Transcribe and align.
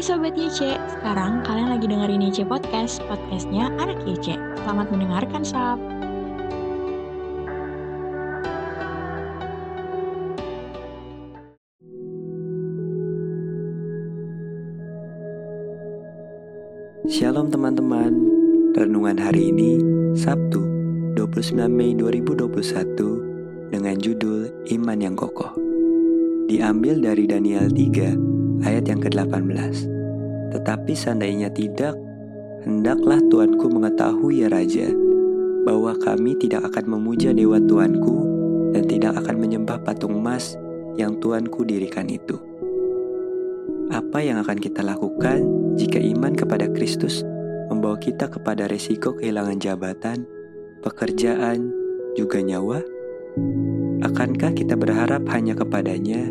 Hai 0.00 0.08
Sobat 0.08 0.32
YC, 0.32 0.80
sekarang 0.96 1.44
kalian 1.44 1.76
lagi 1.76 1.84
dengerin 1.84 2.24
YC 2.24 2.48
Podcast, 2.48 3.04
podcastnya 3.04 3.68
anak 3.76 4.00
YC. 4.08 4.32
Selamat 4.64 4.88
mendengarkan, 4.88 5.44
Sob. 5.44 5.76
Shalom 17.04 17.52
teman-teman, 17.52 18.16
renungan 18.72 19.20
hari 19.20 19.52
ini 19.52 19.84
Sabtu 20.16 20.64
29 21.12 21.68
Mei 21.68 21.92
2021 21.92 23.68
dengan 23.68 24.00
judul 24.00 24.48
Iman 24.64 25.04
yang 25.04 25.12
Kokoh. 25.12 25.52
Diambil 26.48 27.04
dari 27.04 27.28
Daniel 27.28 27.68
3 27.68 28.39
ayat 28.64 28.84
yang 28.88 29.00
ke-18. 29.00 29.88
Tetapi 30.50 30.92
seandainya 30.92 31.48
tidak, 31.52 31.94
hendaklah 32.66 33.22
Tuanku 33.30 33.70
mengetahui 33.70 34.44
ya 34.44 34.48
Raja, 34.50 34.90
bahwa 35.64 35.94
kami 35.96 36.34
tidak 36.40 36.66
akan 36.66 36.98
memuja 36.98 37.30
dewa 37.30 37.60
Tuanku 37.62 38.26
dan 38.74 38.84
tidak 38.86 39.18
akan 39.20 39.36
menyembah 39.38 39.78
patung 39.82 40.18
emas 40.18 40.58
yang 40.98 41.18
Tuanku 41.22 41.62
dirikan 41.62 42.10
itu. 42.10 42.38
Apa 43.90 44.22
yang 44.22 44.38
akan 44.38 44.58
kita 44.58 44.86
lakukan 44.86 45.42
jika 45.74 45.98
iman 45.98 46.34
kepada 46.34 46.70
Kristus 46.70 47.26
membawa 47.70 47.98
kita 47.98 48.30
kepada 48.30 48.70
resiko 48.70 49.14
kehilangan 49.18 49.58
jabatan, 49.58 50.26
pekerjaan, 50.82 51.70
juga 52.14 52.38
nyawa? 52.42 52.82
Akankah 54.00 54.54
kita 54.54 54.74
berharap 54.78 55.26
hanya 55.30 55.58
kepadanya, 55.58 56.30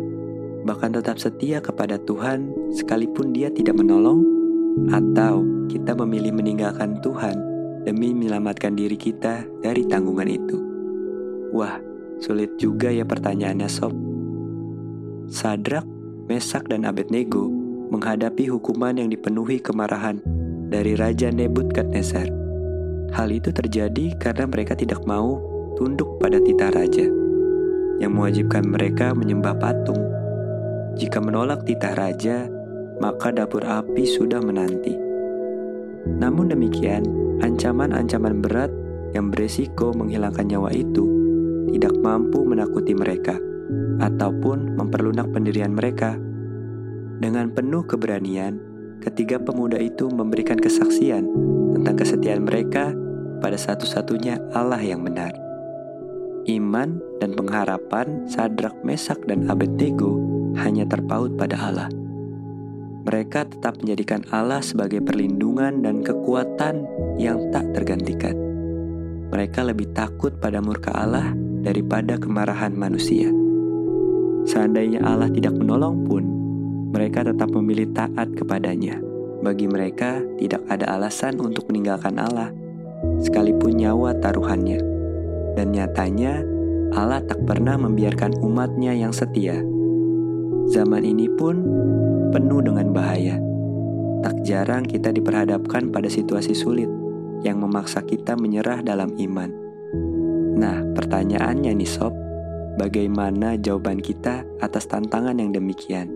bahkan 0.64 0.92
tetap 0.92 1.16
setia 1.16 1.58
kepada 1.62 1.96
Tuhan 2.02 2.52
sekalipun 2.74 3.32
Dia 3.32 3.48
tidak 3.52 3.78
menolong? 3.78 4.22
Atau 4.94 5.66
kita 5.66 5.98
memilih 5.98 6.30
meninggalkan 6.36 7.02
Tuhan 7.02 7.36
demi 7.82 8.14
menyelamatkan 8.14 8.78
diri 8.78 8.94
kita 8.94 9.44
dari 9.60 9.82
tanggungan 9.88 10.28
itu? 10.30 10.56
Wah, 11.50 11.82
sulit 12.22 12.54
juga 12.60 12.92
ya 12.92 13.02
pertanyaannya 13.02 13.68
sob. 13.68 13.92
Sadrak 15.30 15.86
Mesak 16.30 16.70
dan 16.70 16.86
Abednego 16.86 17.50
menghadapi 17.90 18.46
hukuman 18.46 18.94
yang 18.94 19.10
dipenuhi 19.10 19.58
kemarahan 19.58 20.22
dari 20.70 20.94
Raja 20.94 21.26
Nebukadnezar. 21.34 22.30
Hal 23.10 23.34
itu 23.34 23.50
terjadi 23.50 24.14
karena 24.22 24.46
mereka 24.46 24.78
tidak 24.78 25.02
mau 25.02 25.42
tunduk 25.74 26.22
pada 26.22 26.38
titah 26.38 26.70
raja, 26.70 27.10
yang 27.98 28.14
mewajibkan 28.14 28.62
mereka 28.62 29.10
menyembah 29.10 29.58
patung. 29.58 29.98
Jika 31.00 31.16
menolak 31.16 31.64
titah 31.64 31.96
raja, 31.96 32.44
maka 33.00 33.32
dapur 33.32 33.64
api 33.64 34.04
sudah 34.04 34.36
menanti. 34.44 34.92
Namun 36.04 36.52
demikian, 36.52 37.08
ancaman-ancaman 37.40 38.44
berat 38.44 38.68
yang 39.16 39.32
beresiko 39.32 39.96
menghilangkan 39.96 40.44
nyawa 40.44 40.68
itu 40.76 41.08
tidak 41.72 41.96
mampu 42.04 42.44
menakuti 42.44 42.92
mereka 42.92 43.40
ataupun 44.04 44.76
memperlunak 44.76 45.24
pendirian 45.32 45.72
mereka. 45.72 46.20
Dengan 47.16 47.48
penuh 47.48 47.80
keberanian, 47.88 48.60
ketiga 49.00 49.40
pemuda 49.40 49.80
itu 49.80 50.04
memberikan 50.12 50.60
kesaksian 50.60 51.24
tentang 51.80 51.96
kesetiaan 51.96 52.44
mereka 52.44 52.92
pada 53.40 53.56
satu-satunya 53.56 54.36
Allah 54.52 54.84
yang 54.84 55.00
benar. 55.00 55.32
Iman 56.44 57.00
dan 57.24 57.32
pengharapan 57.32 58.28
Sadrak, 58.28 58.76
Mesak, 58.84 59.24
dan 59.24 59.48
Abednego 59.48 60.29
hanya 60.60 60.84
terpaut 60.84 61.34
pada 61.34 61.56
Allah. 61.56 61.88
Mereka 63.00 63.48
tetap 63.48 63.80
menjadikan 63.80 64.22
Allah 64.28 64.60
sebagai 64.60 65.00
perlindungan 65.00 65.80
dan 65.80 66.04
kekuatan 66.04 66.84
yang 67.16 67.48
tak 67.48 67.72
tergantikan. 67.72 68.36
Mereka 69.32 69.64
lebih 69.64 69.90
takut 69.96 70.36
pada 70.36 70.60
murka 70.60 70.92
Allah 70.92 71.32
daripada 71.64 72.20
kemarahan 72.20 72.76
manusia. 72.76 73.32
Seandainya 74.44 75.00
Allah 75.00 75.32
tidak 75.32 75.56
menolong 75.56 76.04
pun, 76.04 76.24
mereka 76.90 77.24
tetap 77.24 77.48
memilih 77.54 77.88
taat 77.94 78.34
kepadanya. 78.34 78.98
Bagi 79.40 79.64
mereka, 79.64 80.20
tidak 80.36 80.60
ada 80.68 81.00
alasan 81.00 81.40
untuk 81.40 81.70
meninggalkan 81.72 82.20
Allah, 82.20 82.52
sekalipun 83.24 83.80
nyawa 83.80 84.12
taruhannya. 84.20 84.80
Dan 85.56 85.72
nyatanya, 85.72 86.44
Allah 86.92 87.22
tak 87.24 87.46
pernah 87.46 87.78
membiarkan 87.78 88.42
umatnya 88.42 88.92
yang 88.92 89.14
setia. 89.14 89.62
Zaman 90.70 91.02
ini 91.02 91.26
pun 91.26 91.58
penuh 92.30 92.62
dengan 92.62 92.94
bahaya. 92.94 93.42
Tak 94.22 94.46
jarang 94.46 94.86
kita 94.86 95.10
diperhadapkan 95.10 95.90
pada 95.90 96.06
situasi 96.06 96.54
sulit 96.54 96.86
yang 97.42 97.58
memaksa 97.58 98.06
kita 98.06 98.38
menyerah 98.38 98.78
dalam 98.78 99.10
iman. 99.18 99.50
Nah, 100.54 100.84
pertanyaannya 100.94 101.74
nih 101.74 101.90
sob, 101.90 102.14
bagaimana 102.78 103.58
jawaban 103.58 103.98
kita 103.98 104.46
atas 104.62 104.86
tantangan 104.86 105.42
yang 105.42 105.50
demikian? 105.50 106.06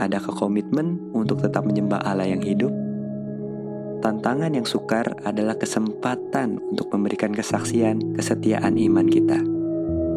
Adakah 0.00 0.32
komitmen 0.32 1.12
untuk 1.12 1.44
tetap 1.44 1.68
menyembah 1.68 2.00
Allah 2.06 2.30
yang 2.30 2.40
hidup? 2.40 2.72
Tantangan 3.98 4.54
yang 4.54 4.64
sukar 4.64 5.10
adalah 5.26 5.58
kesempatan 5.58 6.56
untuk 6.70 6.88
memberikan 6.94 7.34
kesaksian 7.34 8.14
kesetiaan 8.14 8.78
iman 8.78 9.10
kita. 9.10 9.42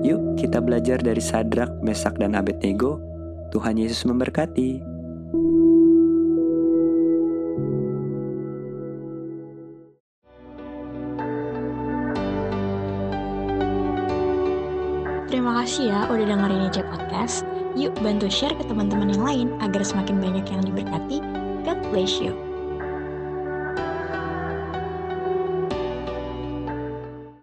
Yuk, 0.06 0.38
kita 0.38 0.62
belajar 0.62 1.02
dari 1.02 1.20
Sadrak, 1.20 1.82
Mesak, 1.82 2.22
dan 2.22 2.38
Abednego. 2.38 3.11
Tuhan 3.52 3.76
Yesus 3.78 4.08
memberkati. 4.08 4.82
Terima 15.32 15.64
kasih 15.64 15.92
ya 15.92 16.00
udah 16.12 16.26
dengerin 16.28 16.68
YC 16.68 16.84
Podcast. 16.92 17.48
Yuk 17.80 17.96
bantu 18.04 18.28
share 18.28 18.52
ke 18.52 18.68
teman-teman 18.68 19.16
yang 19.16 19.24
lain 19.24 19.48
agar 19.64 19.80
semakin 19.80 20.20
banyak 20.20 20.44
yang 20.44 20.60
diberkati. 20.64 21.24
God 21.64 21.80
bless 21.94 22.20
you. 22.20 22.51